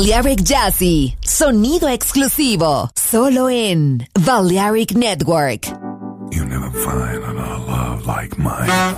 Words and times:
Balearic 0.00 0.40
Jazzy, 0.44 1.14
sonido 1.20 1.86
exclusivo, 1.86 2.88
solo 2.94 3.50
en 3.50 4.08
Balearic 4.24 4.92
Network. 4.94 5.66
You 6.32 6.46
never 6.46 6.70
find 6.70 7.22
another 7.22 7.58
love 7.58 8.06
like 8.06 8.38
mine. 8.38 8.96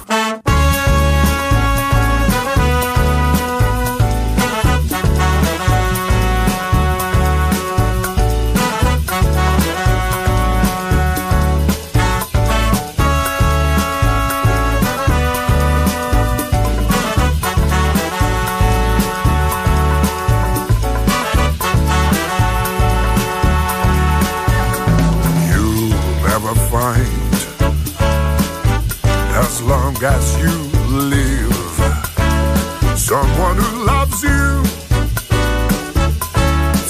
loves 33.72 34.22
you 34.22 34.62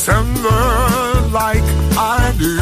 tender 0.05 1.29
like 1.31 1.63
I 1.97 2.35
do. 2.39 2.57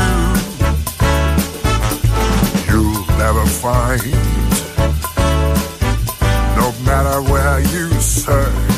You'll 2.70 3.06
never 3.18 3.46
find, 3.46 4.02
no 6.56 6.72
matter 6.84 7.22
where 7.30 7.60
you 7.60 7.90
search. 8.00 8.69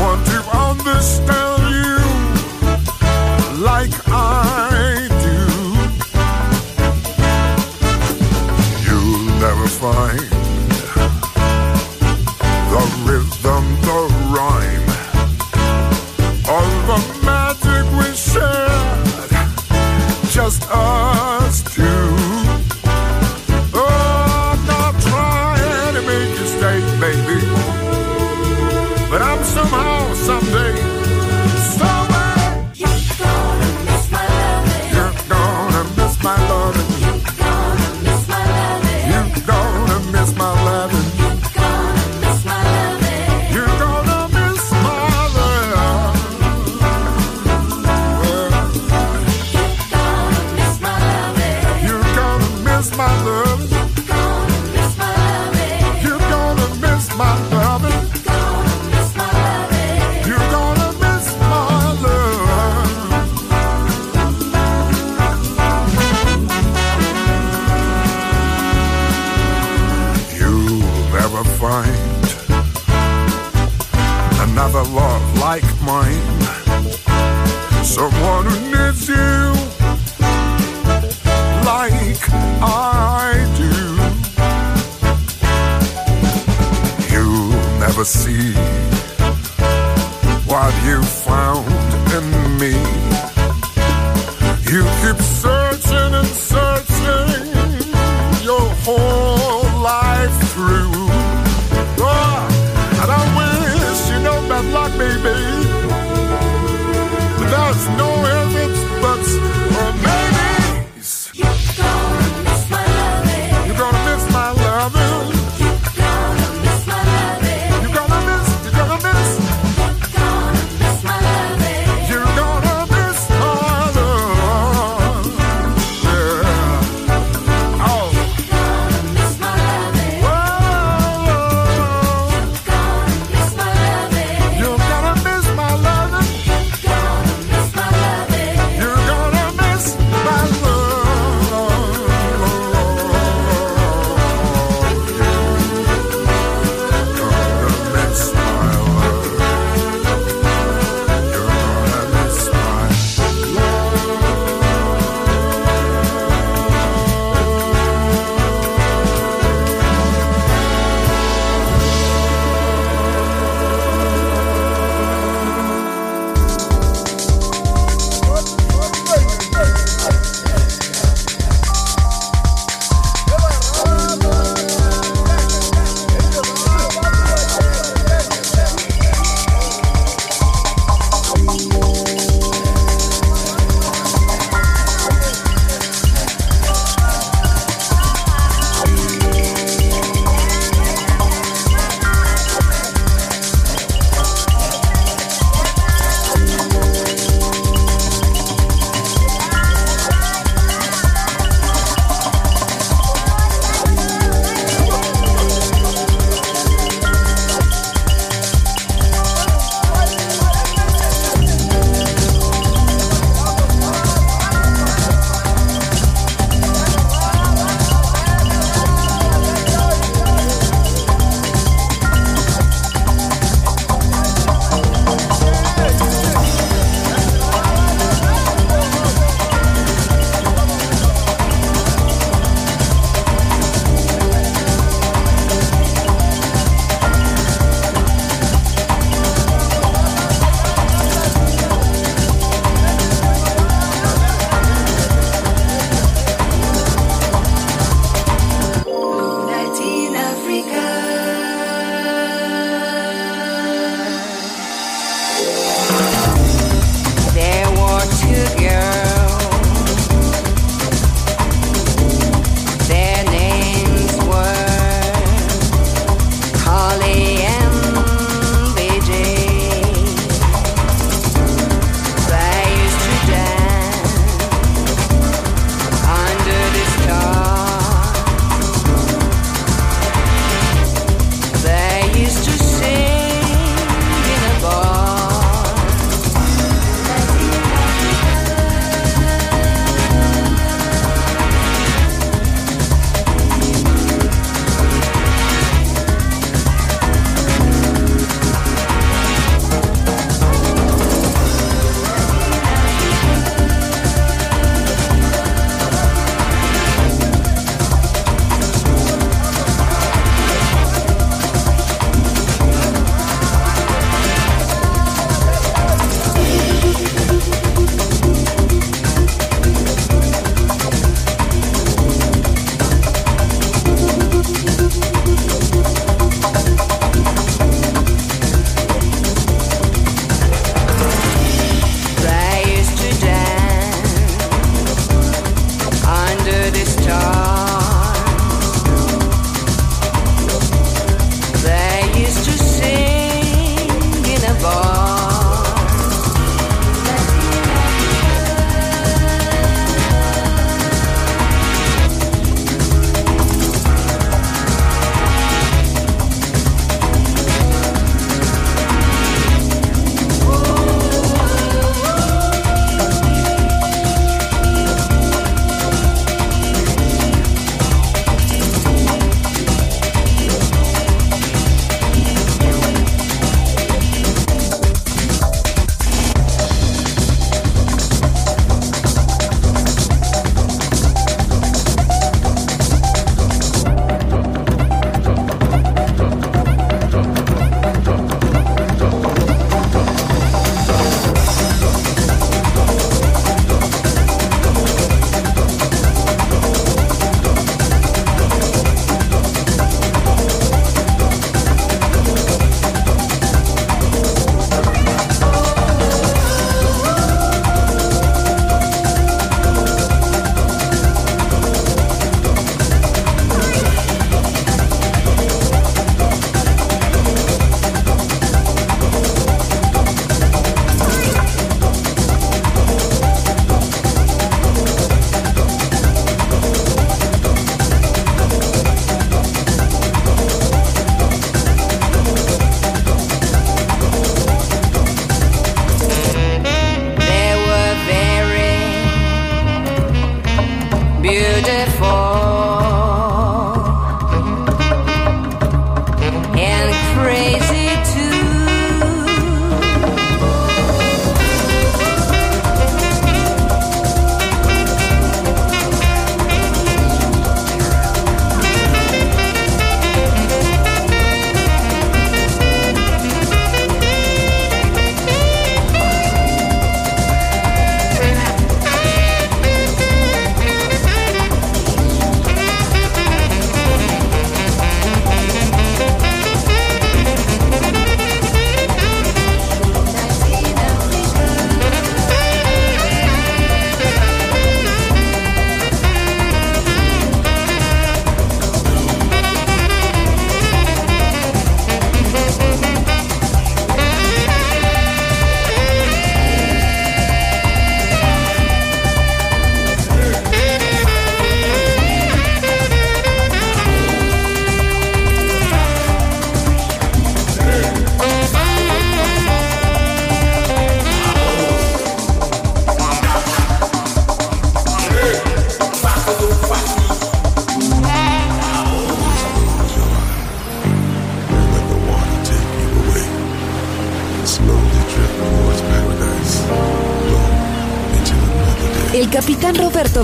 want 0.00 0.24
to 0.26 0.40
understand. 0.56 1.69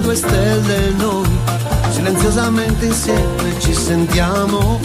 Due 0.00 0.16
stelle 0.16 0.90
noi, 0.98 1.26
silenziosamente 1.90 2.84
insieme 2.84 3.58
ci 3.58 3.72
sentiamo. 3.72 4.78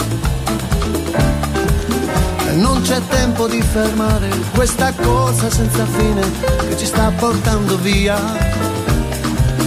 E 2.48 2.52
non 2.52 2.80
c'è 2.80 3.00
tempo 3.06 3.46
di 3.46 3.60
fermare 3.60 4.30
questa 4.54 4.94
cosa 4.94 5.50
senza 5.50 5.84
fine 5.84 6.22
che 6.68 6.76
ci 6.78 6.86
sta 6.86 7.12
portando 7.18 7.76
via. 7.78 8.18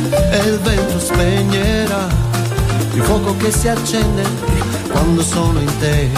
E 0.10 0.38
il 0.38 0.60
vento 0.60 1.00
spegnerà 1.00 2.08
il 2.94 3.02
fuoco 3.04 3.38
che 3.38 3.52
si 3.52 3.68
accende 3.68 4.24
quando 4.90 5.22
sono 5.22 5.60
in 5.60 5.78
te. 5.78 6.10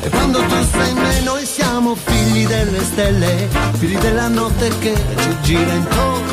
E 0.00 0.08
quando 0.08 0.38
tu 0.38 0.54
sei 0.72 0.90
in 0.90 0.96
me 0.96 1.20
noi 1.20 1.44
siamo 1.44 1.94
figli 1.94 2.46
delle 2.46 2.82
stelle, 2.82 3.48
figli 3.78 3.98
della 3.98 4.28
notte 4.28 4.70
che 4.78 4.94
ci 5.18 5.36
gira 5.42 5.72
intorno. 5.72 6.30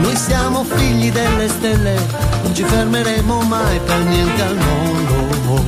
Noi 0.00 0.16
siamo 0.16 0.64
figli 0.64 1.10
delle 1.10 1.48
stelle, 1.48 1.94
non 2.42 2.54
ci 2.54 2.62
fermeremo 2.64 3.40
mai 3.42 3.78
per 3.80 3.98
niente 4.00 4.42
al 4.42 4.56
mondo. 4.56 5.64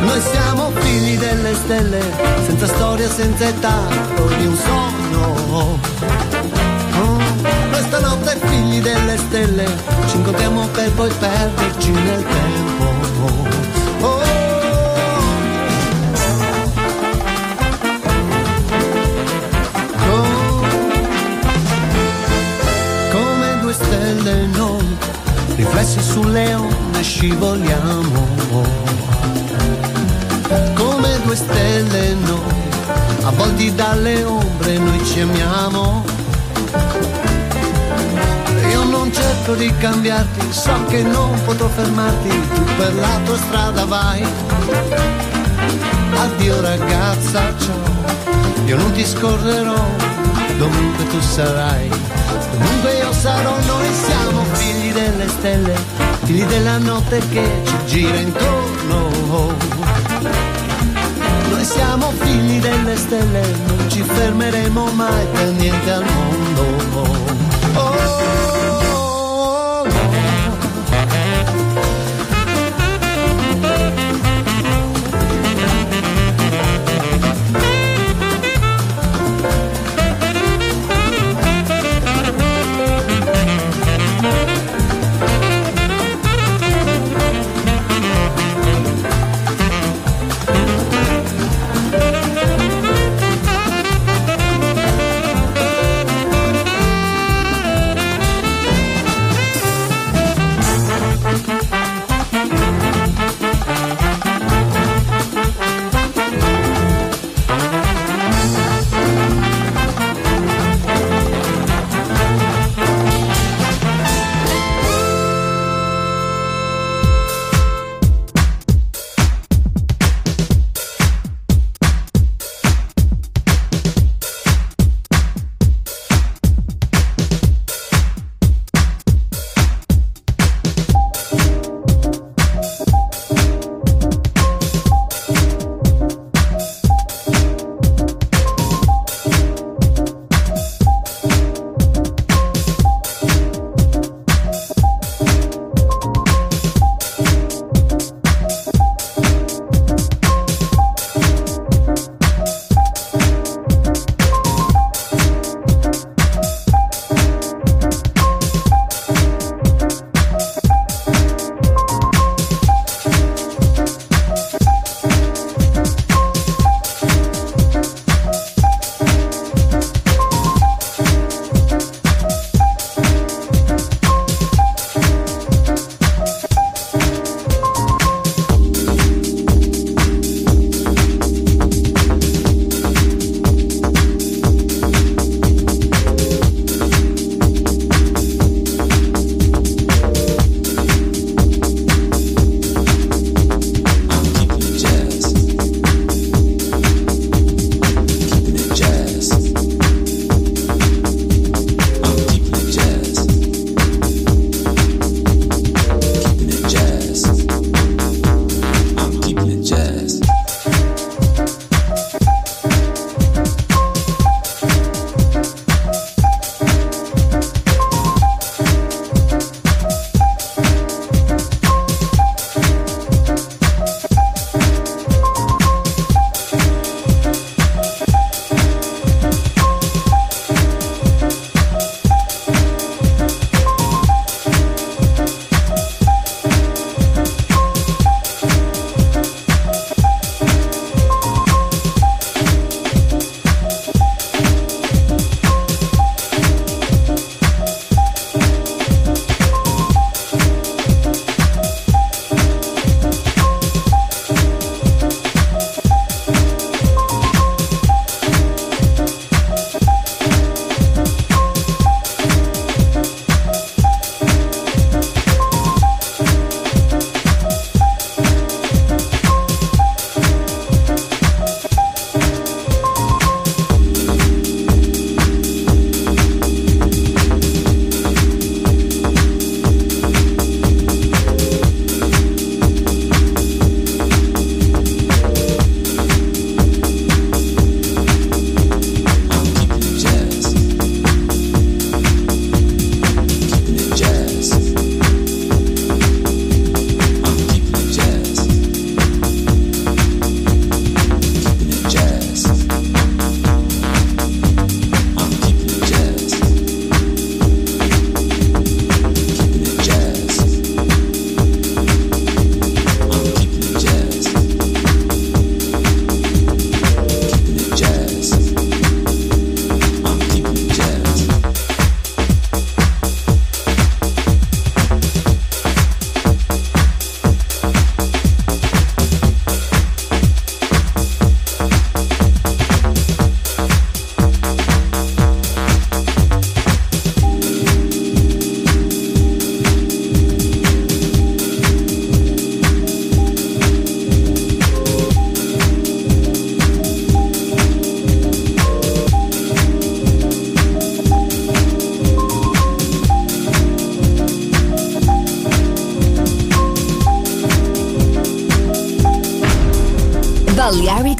Noi 0.00 0.20
siamo 0.20 0.70
figli 0.74 1.16
delle 1.18 1.54
stelle, 1.54 2.00
senza 2.46 2.66
storia, 2.66 3.08
senza 3.08 3.48
età, 3.48 3.78
di 4.38 4.46
un 4.46 4.56
sogno. 4.56 5.34
Oh, 5.50 5.78
Noi 7.70 7.82
stanotte 7.82 8.38
figli 8.46 8.80
delle 8.80 9.16
stelle, 9.16 9.66
ci 10.08 10.16
incontriamo 10.16 10.66
per 10.68 10.90
poi 10.92 11.10
perderci 11.18 11.90
nel 11.90 12.24
tempo. 12.24 13.75
Stelle 23.86 24.46
noi, 24.46 24.96
riflessi 25.54 26.02
sulle 26.02 26.54
onde 26.54 27.02
scivoliamo. 27.02 28.26
Come 30.74 31.20
due 31.24 31.36
stelle 31.36 32.14
noi, 32.14 32.54
avvolti 33.22 33.74
dalle 33.74 34.24
ombre 34.24 34.78
noi 34.78 35.04
ci 35.04 35.20
amiamo. 35.20 36.04
Io 38.70 38.82
non 38.84 39.12
cerco 39.12 39.54
di 39.54 39.72
cambiarti, 39.78 40.52
so 40.52 40.84
che 40.88 41.02
non 41.02 41.40
potrò 41.44 41.68
fermarti, 41.68 42.28
tu 42.54 42.64
per 42.76 42.94
la 42.94 43.20
tua 43.24 43.36
strada 43.36 43.84
vai. 43.84 44.24
Addio 46.16 46.60
ragazza, 46.60 47.40
ciao, 47.58 48.64
io 48.64 48.76
non 48.76 48.90
ti 48.92 49.04
scorrerò, 49.04 49.84
dovunque 50.58 51.06
tu 51.08 51.20
sarai. 51.20 51.88
Comunque 52.50 52.92
io 52.94 53.12
sarò, 53.12 53.56
noi 53.66 53.88
siamo 53.92 54.44
figli 54.52 54.92
delle 54.92 55.28
stelle, 55.28 55.74
figli 56.24 56.44
della 56.44 56.78
notte 56.78 57.20
che 57.30 57.62
ci 57.64 57.76
gira 57.86 58.16
intorno. 58.16 59.08
Noi 61.50 61.64
siamo 61.64 62.12
figli 62.20 62.60
delle 62.60 62.96
stelle, 62.96 63.42
non 63.66 63.90
ci 63.90 64.02
fermeremo 64.02 64.90
mai 64.92 65.26
per 65.32 65.52
niente 65.52 65.90
al 65.90 66.04
mondo. 66.04 66.35